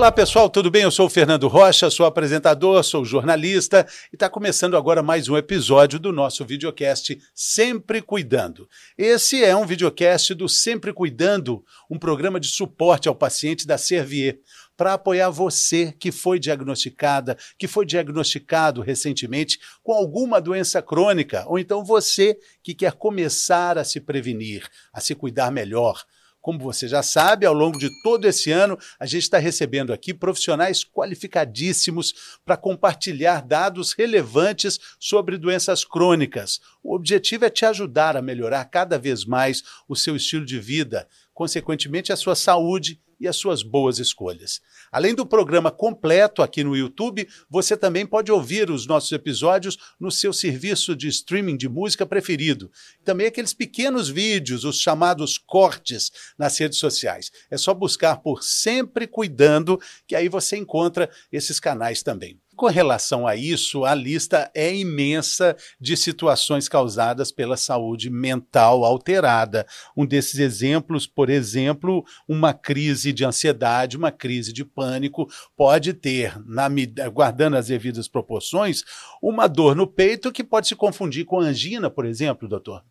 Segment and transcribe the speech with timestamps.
[0.00, 0.84] Olá pessoal, tudo bem?
[0.84, 5.36] Eu sou o Fernando Rocha, sou apresentador, sou jornalista e está começando agora mais um
[5.36, 8.66] episódio do nosso videocast Sempre Cuidando.
[8.96, 14.40] Esse é um videocast do Sempre Cuidando, um programa de suporte ao paciente da Servier,
[14.74, 21.58] para apoiar você que foi diagnosticada, que foi diagnosticado recentemente com alguma doença crônica, ou
[21.58, 26.02] então você que quer começar a se prevenir, a se cuidar melhor
[26.40, 30.14] como você já sabe, ao longo de todo esse ano, a gente está recebendo aqui
[30.14, 36.60] profissionais qualificadíssimos para compartilhar dados relevantes sobre doenças crônicas.
[36.82, 41.06] O objetivo é te ajudar a melhorar cada vez mais o seu estilo de vida,
[41.34, 44.60] consequentemente, a sua saúde e as suas boas escolhas.
[44.90, 50.10] Além do programa completo aqui no YouTube, você também pode ouvir os nossos episódios no
[50.10, 52.70] seu serviço de streaming de música preferido.
[53.04, 57.30] Também aqueles pequenos vídeos, os chamados cortes nas redes sociais.
[57.50, 63.26] É só buscar por Sempre Cuidando, que aí você encontra esses canais também com relação
[63.26, 69.66] a isso, a lista é imensa de situações causadas pela saúde mental alterada.
[69.96, 76.38] Um desses exemplos, por exemplo, uma crise de ansiedade, uma crise de pânico, pode ter,
[76.44, 76.68] na,
[77.08, 78.84] guardando as devidas proporções,
[79.22, 82.84] uma dor no peito que pode se confundir com angina, por exemplo, doutor.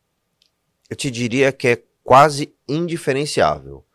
[0.90, 3.86] Eu te diria que é quase indiferenciável.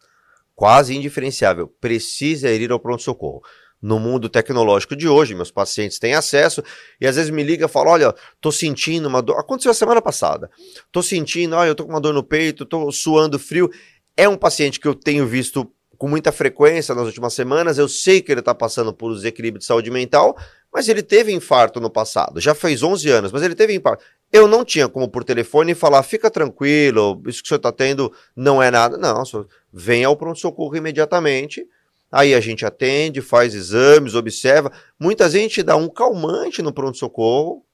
[0.54, 1.66] Quase indiferenciável.
[1.66, 3.42] Precisa ir ao pronto-socorro
[3.84, 6.64] no mundo tecnológico de hoje, meus pacientes têm acesso,
[6.98, 9.38] e às vezes me liga e fala: olha, tô sentindo uma dor.
[9.38, 10.50] Aconteceu a semana passada.
[10.90, 13.70] Tô sentindo, olha, eu tô com uma dor no peito, tô suando frio.
[14.16, 17.76] É um paciente que eu tenho visto com muita frequência nas últimas semanas.
[17.76, 20.34] Eu sei que ele está passando por um desequilíbrio de saúde mental,
[20.72, 22.40] mas ele teve infarto no passado.
[22.40, 24.02] Já fez 11 anos, mas ele teve infarto.
[24.32, 28.10] Eu não tinha como por telefone falar, fica tranquilo, isso que o senhor está tendo
[28.34, 28.96] não é nada.
[28.96, 31.66] Não, senhor, venha ao pronto-socorro imediatamente
[32.14, 34.70] Aí a gente atende, faz exames, observa.
[35.00, 37.66] Muita gente dá um calmante no pronto-socorro.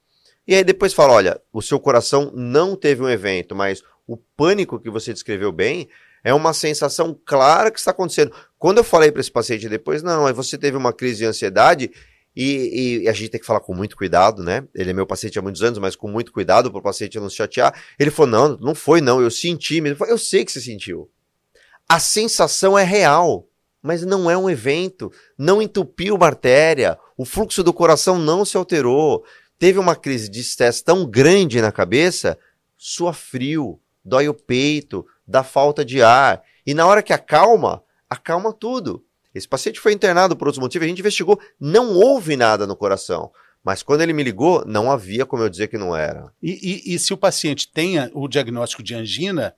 [0.48, 4.80] E aí depois fala: olha, o seu coração não teve um evento, mas o pânico
[4.80, 5.90] que você descreveu bem
[6.24, 8.32] é uma sensação clara que está acontecendo.
[8.58, 11.90] Quando eu falei para esse paciente depois, não, você teve uma crise de ansiedade.
[12.34, 14.66] E, e, a gente tem que falar com muito cuidado, né?
[14.74, 17.28] Ele é meu paciente há muitos anos, mas com muito cuidado para o paciente não
[17.28, 17.78] se chatear.
[17.98, 19.82] Ele falou: não, não foi, não, eu senti.
[19.94, 21.10] Falou, eu sei que você sentiu.
[21.86, 23.49] A sensação é real
[23.82, 28.56] mas não é um evento, não entupiu uma artéria, o fluxo do coração não se
[28.56, 29.24] alterou,
[29.58, 32.38] teve uma crise de estresse tão grande na cabeça,
[32.76, 38.52] sua frio, dói o peito, dá falta de ar, e na hora que acalma, acalma
[38.52, 39.04] tudo.
[39.34, 43.30] Esse paciente foi internado por outros motivos, a gente investigou, não houve nada no coração.
[43.62, 46.32] Mas quando ele me ligou, não havia como eu dizer que não era.
[46.42, 49.54] E, e, e se o paciente tenha o diagnóstico de angina,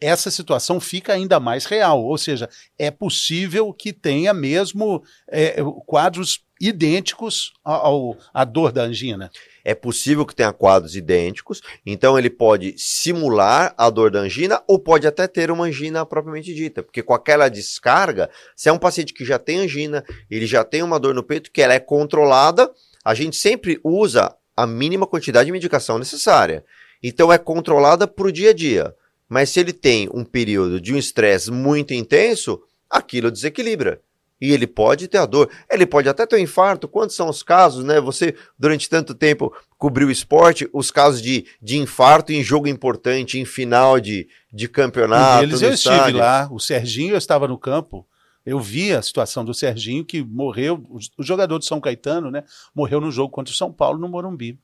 [0.00, 2.02] essa situação fica ainda mais real.
[2.04, 2.48] Ou seja,
[2.78, 9.30] é possível que tenha mesmo é, quadros idênticos ao, à dor da angina.
[9.64, 14.78] É possível que tenha quadros idênticos, então ele pode simular a dor da angina ou
[14.78, 19.12] pode até ter uma angina propriamente dita, porque com aquela descarga, se é um paciente
[19.12, 22.70] que já tem angina, ele já tem uma dor no peito que ela é controlada,
[23.04, 26.64] a gente sempre usa a mínima quantidade de medicação necessária.
[27.02, 28.94] Então é controlada para o dia a dia.
[29.28, 34.00] Mas se ele tem um período de um estresse muito intenso, aquilo desequilibra.
[34.40, 35.48] E ele pode ter a dor.
[35.70, 36.86] Ele pode até ter um infarto.
[36.86, 38.00] Quantos são os casos, né?
[38.00, 43.38] Você, durante tanto tempo, cobriu o esporte, os casos de, de infarto em jogo importante,
[43.38, 45.42] em final de, de campeonato.
[45.42, 46.00] eles eu estádio.
[46.00, 46.48] estive lá.
[46.50, 48.06] O Serginho, eu estava no campo.
[48.44, 50.84] Eu vi a situação do Serginho, que morreu,
[51.18, 52.44] o jogador de São Caetano, né?
[52.74, 54.58] Morreu no jogo contra o São Paulo, no Morumbi.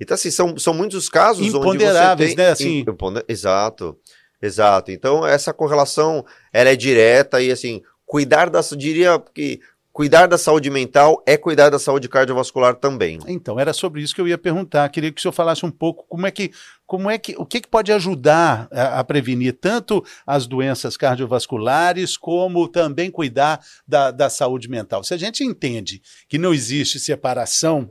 [0.00, 2.44] Então, assim, são, são muitos casos Imponderáveis, onde você tem...
[2.44, 2.50] né?
[2.50, 2.84] Assim...
[3.28, 3.98] Exato,
[4.40, 4.90] exato.
[4.90, 8.60] Então, essa correlação, ela é direta e, assim, cuidar da...
[8.76, 9.60] Diria que
[9.92, 13.18] cuidar da saúde mental é cuidar da saúde cardiovascular também.
[13.26, 14.88] Então, era sobre isso que eu ia perguntar.
[14.88, 16.50] Queria que o senhor falasse um pouco como é que,
[16.86, 22.16] como é que, o que, que pode ajudar a, a prevenir tanto as doenças cardiovasculares,
[22.16, 25.04] como também cuidar da, da saúde mental.
[25.04, 27.90] Se a gente entende que não existe separação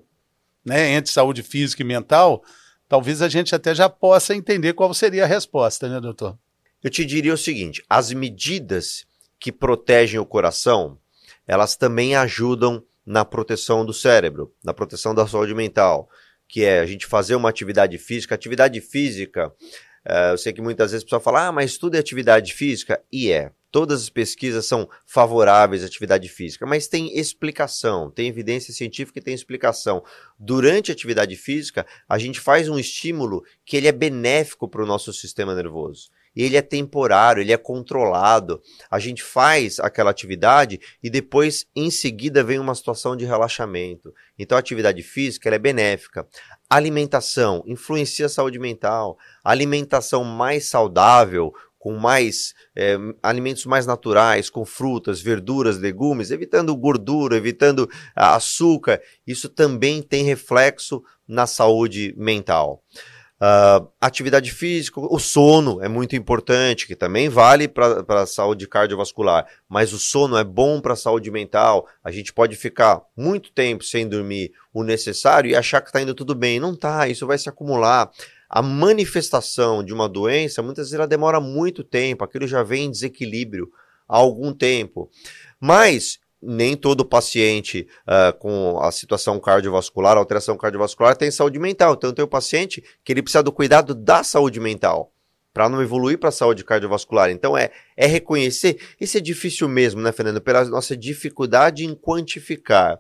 [0.66, 2.44] né, entre saúde física e mental,
[2.88, 6.38] talvez a gente até já possa entender qual seria a resposta, né, doutor?
[6.84, 9.06] Eu te diria o seguinte: as medidas
[9.40, 10.98] que protegem o coração,
[11.48, 16.10] elas também ajudam na proteção do cérebro, na proteção da saúde mental,
[16.48, 18.36] que é a gente fazer uma atividade física.
[18.36, 19.52] Atividade física,
[20.08, 23.02] uh, eu sei que muitas vezes a pessoa fala, ah, mas tudo é atividade física,
[23.12, 23.52] e é.
[23.72, 29.22] Todas as pesquisas são favoráveis à atividade física, mas tem explicação, tem evidência científica e
[29.22, 30.04] tem explicação.
[30.40, 34.88] Durante a atividade física, a gente faz um estímulo que ele é benéfico para o
[34.88, 36.10] nosso sistema nervoso.
[36.36, 38.60] ele é temporário, ele é controlado.
[38.90, 44.12] A gente faz aquela atividade e depois, em seguida, vem uma situação de relaxamento.
[44.38, 46.28] Então, a atividade física é benéfica.
[46.70, 49.18] Alimentação influencia a saúde mental.
[49.44, 57.38] alimentação mais saudável, com mais é, alimentos mais naturais, com frutas, verduras, legumes, evitando gordura,
[57.38, 62.84] evitando açúcar, isso também tem reflexo na saúde mental.
[63.42, 69.48] Uh, atividade física, o sono é muito importante, que também vale para a saúde cardiovascular,
[69.68, 71.88] mas o sono é bom para a saúde mental.
[72.04, 76.14] A gente pode ficar muito tempo sem dormir o necessário e achar que está indo
[76.14, 76.60] tudo bem.
[76.60, 78.12] Não tá, isso vai se acumular
[78.50, 82.92] a manifestação de uma doença, muitas vezes ela demora muito tempo, aquilo já vem em
[82.92, 83.72] desequilíbrio
[84.08, 85.10] há algum tempo.
[85.62, 91.94] Mas nem todo paciente uh, com a situação cardiovascular, alteração cardiovascular, tem saúde mental.
[91.94, 95.12] Então, tem o paciente que ele precisa do cuidado da saúde mental
[95.54, 97.30] para não evoluir para a saúde cardiovascular.
[97.30, 98.80] Então, é, é reconhecer.
[99.00, 100.40] Isso é difícil mesmo, né, Fernando?
[100.40, 103.00] Pela nossa dificuldade em quantificar.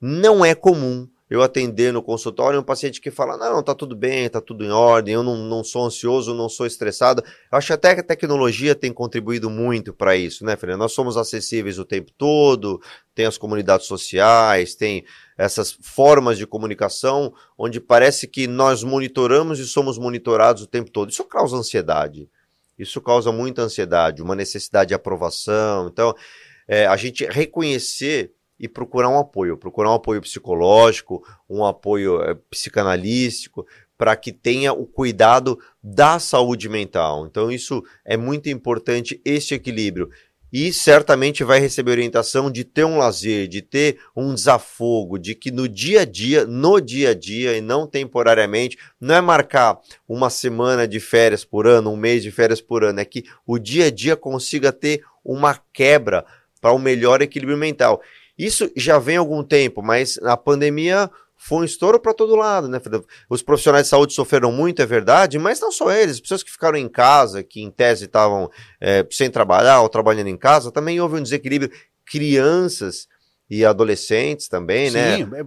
[0.00, 4.28] Não é comum eu atender no consultório um paciente que fala: não, tá tudo bem,
[4.28, 7.22] tá tudo em ordem, eu não, não sou ansioso, não sou estressado.
[7.50, 10.80] Eu acho até que a tecnologia tem contribuído muito para isso, né, Fernando?
[10.80, 12.82] Nós somos acessíveis o tempo todo,
[13.14, 15.04] tem as comunidades sociais, tem
[15.38, 21.10] essas formas de comunicação onde parece que nós monitoramos e somos monitorados o tempo todo.
[21.10, 22.28] Isso causa ansiedade.
[22.76, 25.86] Isso causa muita ansiedade, uma necessidade de aprovação.
[25.86, 26.14] Então,
[26.66, 32.34] é, a gente reconhecer e procurar um apoio, procurar um apoio psicológico, um apoio é,
[32.50, 33.66] psicanalístico,
[33.96, 37.26] para que tenha o cuidado da saúde mental.
[37.26, 40.10] Então, isso é muito importante, esse equilíbrio.
[40.52, 45.50] E certamente vai receber orientação de ter um lazer, de ter um desafogo, de que
[45.50, 49.78] no dia a dia, no dia a dia e não temporariamente, não é marcar
[50.08, 53.58] uma semana de férias por ano, um mês de férias por ano, é que o
[53.58, 56.26] dia a dia consiga ter uma quebra
[56.60, 58.02] para o um melhor equilíbrio mental.
[58.44, 62.68] Isso já vem há algum tempo, mas a pandemia foi um estouro para todo lado,
[62.68, 62.80] né?
[63.28, 66.50] Os profissionais de saúde sofreram muito, é verdade, mas não só eles, as pessoas que
[66.50, 68.50] ficaram em casa, que em tese estavam
[68.80, 71.70] é, sem trabalhar ou trabalhando em casa, também houve um desequilíbrio.
[72.04, 73.06] Crianças
[73.50, 75.16] e adolescentes também, né?
[75.16, 75.44] Sim, é,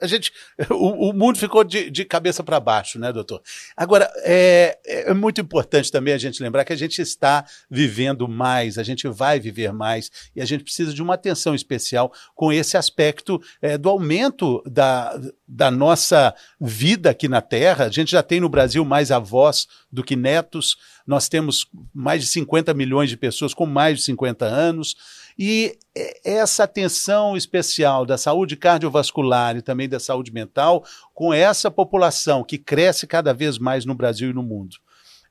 [0.00, 0.30] a gente,
[0.70, 3.40] o, o mundo ficou de, de cabeça para baixo, né, doutor?
[3.74, 8.76] Agora, é, é muito importante também a gente lembrar que a gente está vivendo mais,
[8.76, 12.76] a gente vai viver mais e a gente precisa de uma atenção especial com esse
[12.76, 15.18] aspecto é, do aumento da,
[15.48, 17.86] da nossa vida aqui na Terra.
[17.86, 22.28] A gente já tem no Brasil mais avós do que netos, nós temos mais de
[22.28, 24.94] 50 milhões de pessoas com mais de 50 anos.
[25.38, 25.78] E
[26.24, 30.84] essa atenção especial da saúde cardiovascular e também da saúde mental
[31.14, 34.76] com essa população que cresce cada vez mais no Brasil e no mundo.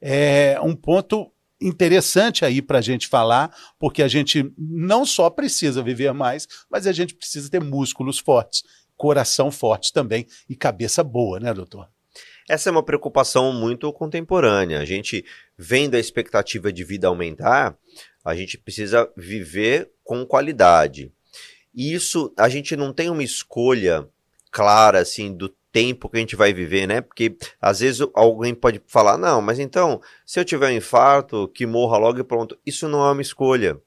[0.01, 1.31] É um ponto
[1.61, 6.87] interessante aí para a gente falar, porque a gente não só precisa viver mais, mas
[6.87, 8.63] a gente precisa ter músculos fortes,
[8.97, 11.87] coração forte também e cabeça boa, né, doutor?
[12.49, 14.79] Essa é uma preocupação muito contemporânea.
[14.79, 15.23] A gente,
[15.57, 17.77] vendo a expectativa de vida aumentar,
[18.23, 21.11] a gente precisa viver com qualidade.
[21.73, 24.07] E isso, a gente não tem uma escolha
[24.51, 27.01] clara, assim, do tempo que a gente vai viver, né?
[27.01, 31.65] Porque às vezes alguém pode falar, não, mas então, se eu tiver um infarto, que
[31.65, 32.57] morra logo e pronto.
[32.65, 33.79] Isso não é uma escolha.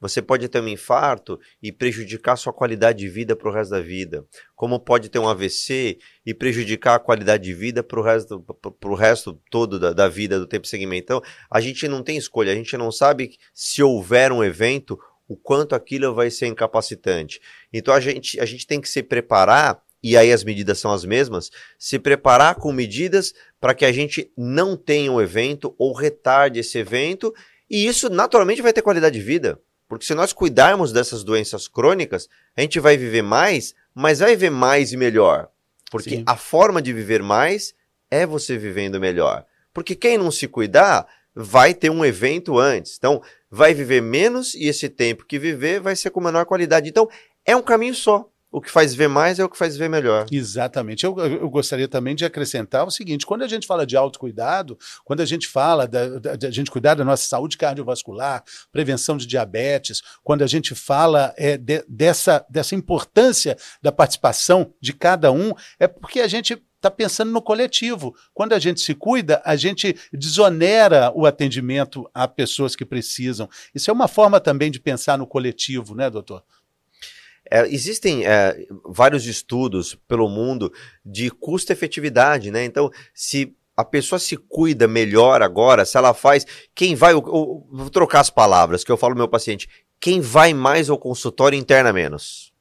[0.00, 3.80] Você pode ter um infarto e prejudicar sua qualidade de vida para o resto da
[3.80, 4.24] vida.
[4.54, 8.40] Como pode ter um AVC e prejudicar a qualidade de vida para o resto,
[8.78, 11.02] pro resto todo da, da vida, do tempo segmento.
[11.02, 14.98] Então, a gente não tem escolha, a gente não sabe se houver um evento,
[15.28, 17.40] o quanto aquilo vai ser incapacitante.
[17.72, 21.04] Então, a gente, a gente tem que se preparar e aí as medidas são as
[21.04, 26.58] mesmas, se preparar com medidas para que a gente não tenha um evento ou retarde
[26.58, 27.32] esse evento,
[27.70, 29.60] e isso naturalmente vai ter qualidade de vida.
[29.92, 34.48] Porque se nós cuidarmos dessas doenças crônicas, a gente vai viver mais, mas vai viver
[34.48, 35.50] mais e melhor.
[35.90, 36.22] Porque Sim.
[36.24, 37.74] a forma de viver mais
[38.10, 39.44] é você vivendo melhor.
[39.70, 42.96] Porque quem não se cuidar vai ter um evento antes.
[42.96, 43.20] Então,
[43.50, 46.88] vai viver menos e esse tempo que viver vai ser com menor qualidade.
[46.88, 47.06] Então,
[47.44, 50.26] é um caminho só o que faz ver mais é o que faz ver melhor.
[50.30, 51.04] Exatamente.
[51.04, 55.20] Eu, eu gostaria também de acrescentar o seguinte: quando a gente fala de autocuidado, quando
[55.20, 60.02] a gente fala da, da, da gente cuidar da nossa saúde cardiovascular, prevenção de diabetes,
[60.22, 65.88] quando a gente fala é, de, dessa, dessa importância da participação de cada um, é
[65.88, 68.14] porque a gente está pensando no coletivo.
[68.34, 73.48] Quando a gente se cuida, a gente desonera o atendimento a pessoas que precisam.
[73.72, 76.42] Isso é uma forma também de pensar no coletivo, né, doutor?
[77.54, 80.72] É, existem é, vários estudos pelo mundo
[81.04, 82.64] de custo-efetividade, né?
[82.64, 86.46] Então, se a pessoa se cuida melhor agora, se ela faz.
[86.74, 87.12] Quem vai.
[87.12, 89.68] Eu, eu, vou trocar as palavras que eu falo meu paciente.
[90.00, 92.54] Quem vai mais ao consultório interna menos.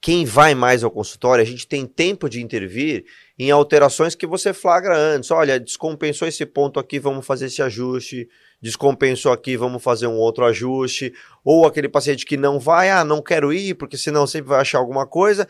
[0.00, 3.04] Quem vai mais ao consultório, a gente tem tempo de intervir
[3.38, 5.30] em alterações que você flagra antes.
[5.30, 8.28] Olha, descompensou esse ponto aqui, vamos fazer esse ajuste.
[8.60, 11.12] Descompensou aqui, vamos fazer um outro ajuste.
[11.44, 14.78] Ou aquele paciente que não vai, ah, não quero ir, porque senão sempre vai achar
[14.78, 15.46] alguma coisa.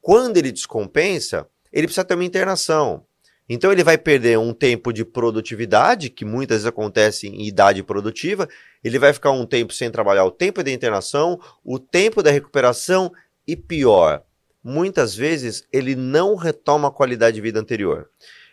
[0.00, 3.04] Quando ele descompensa, ele precisa ter uma internação.
[3.52, 8.48] Então ele vai perder um tempo de produtividade, que muitas vezes acontece em idade produtiva,
[8.84, 13.10] ele vai ficar um tempo sem trabalhar o tempo da internação, o tempo da recuperação
[13.44, 14.22] e pior,
[14.62, 18.08] muitas vezes ele não retoma a qualidade de vida anterior.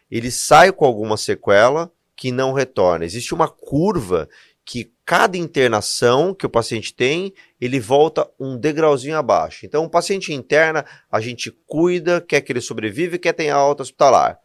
[0.09, 3.05] Ele sai com alguma sequela que não retorna.
[3.05, 4.27] Existe uma curva
[4.63, 9.65] que cada internação que o paciente tem, ele volta um degrauzinho abaixo.
[9.65, 14.39] Então, o paciente interna, a gente cuida, quer que ele sobreviva, quer ter alta hospitalar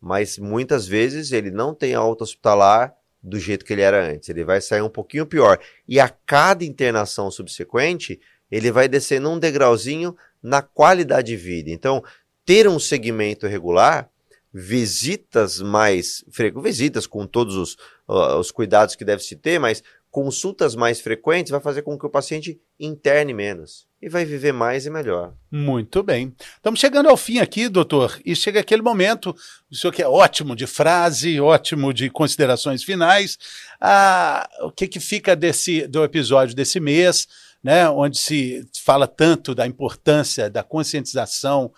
[0.00, 4.28] mas muitas vezes ele não tem alta hospitalar do jeito que ele era antes.
[4.28, 5.58] Ele vai sair um pouquinho pior.
[5.88, 8.20] E a cada internação subsequente,
[8.50, 11.70] ele vai descendo um degrauzinho na qualidade de vida.
[11.70, 12.02] Então,
[12.44, 14.08] ter um segmento regular,
[14.54, 16.24] visitas mais
[16.62, 17.74] visitas com todos os,
[18.08, 19.82] uh, os cuidados que deve se ter, mas
[20.16, 24.86] consultas mais frequentes vai fazer com que o paciente interne menos e vai viver mais
[24.86, 25.34] e melhor.
[25.50, 26.34] Muito bem.
[26.54, 29.36] Estamos chegando ao fim aqui, doutor, e chega aquele momento,
[29.70, 33.36] o senhor que é ótimo de frase, ótimo de considerações finais.
[33.78, 37.28] Ah, o que, que fica desse do episódio desse mês,
[37.62, 41.70] né, onde se fala tanto da importância da conscientização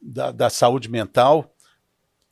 [0.00, 1.52] da, da saúde mental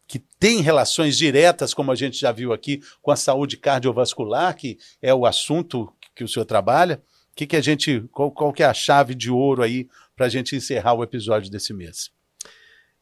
[0.08, 4.78] que tem relações diretas, como a gente já viu aqui, com a saúde cardiovascular, que
[5.02, 7.00] é o assunto que o senhor trabalha.
[7.36, 9.86] Que, que a gente, qual, qual que é a chave de ouro aí
[10.16, 12.10] para a gente encerrar o episódio desse mês?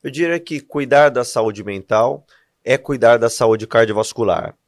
[0.02, 2.26] Eu diria que cuidar da saúde mental
[2.64, 4.58] é cuidar da saúde cardiovascular.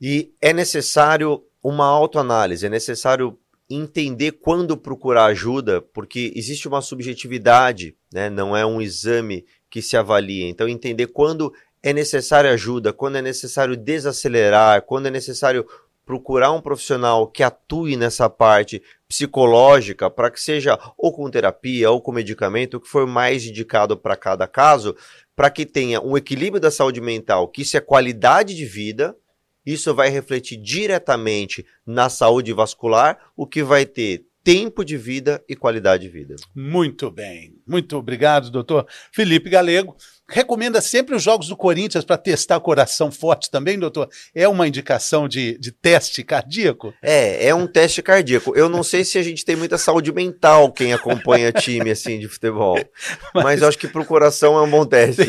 [0.00, 3.36] E é necessário uma autoanálise, é necessário
[3.68, 8.30] entender quando procurar ajuda, porque existe uma subjetividade, né?
[8.30, 10.48] não é um exame que se avalia.
[10.48, 15.66] Então, entender quando é necessária ajuda, quando é necessário desacelerar, quando é necessário
[16.04, 22.00] procurar um profissional que atue nessa parte psicológica para que seja ou com terapia ou
[22.00, 24.96] com medicamento, o que for mais indicado para cada caso,
[25.36, 29.14] para que tenha um equilíbrio da saúde mental, que isso é qualidade de vida,
[29.66, 35.54] isso vai refletir diretamente na saúde vascular, o que vai ter tempo de vida e
[35.54, 36.34] qualidade de vida.
[36.56, 37.60] Muito bem.
[37.66, 39.94] Muito obrigado, doutor Felipe Galego.
[40.30, 44.10] Recomenda sempre os jogos do Corinthians para testar coração forte também, doutor?
[44.34, 46.92] É uma indicação de, de teste cardíaco?
[47.02, 48.54] É, é um teste cardíaco.
[48.54, 52.28] Eu não sei se a gente tem muita saúde mental quem acompanha time assim de
[52.28, 52.78] futebol,
[53.34, 55.22] mas, mas eu acho que para o coração é um bom teste.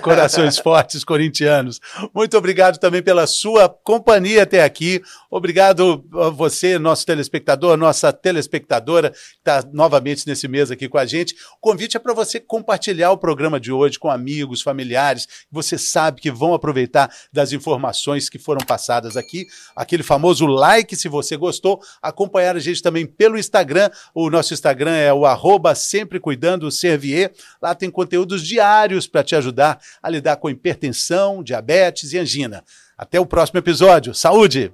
[0.00, 1.80] Corações fortes corintianos.
[2.14, 5.02] Muito obrigado também pela sua companhia até aqui.
[5.28, 11.04] Obrigado a você, nosso telespectador, nossa telespectadora, que está novamente nesse mês aqui com a
[11.04, 11.34] gente.
[11.56, 15.78] O convite é para você compartilhar o programa de hoje com amigos amigos, familiares, você
[15.78, 19.46] sabe que vão aproveitar das informações que foram passadas aqui.
[19.74, 21.80] Aquele famoso like se você gostou.
[22.02, 23.90] Acompanhar a gente também pelo Instagram.
[24.14, 27.32] O nosso Instagram é o arroba sempre cuidando Servier.
[27.60, 32.62] Lá tem conteúdos diários para te ajudar a lidar com hipertensão, diabetes e angina.
[32.98, 34.14] Até o próximo episódio.
[34.14, 34.72] Saúde!